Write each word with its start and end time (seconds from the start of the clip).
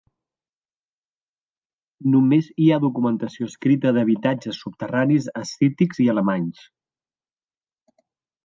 Només 2.13 2.47
hi 2.63 2.71
ha 2.71 2.79
documentació 2.87 3.51
escrita 3.51 3.93
d'habitatges 3.99 4.63
subterranis 4.65 5.29
escítics 5.45 6.03
i 6.07 6.09
alemanys. 6.15 6.65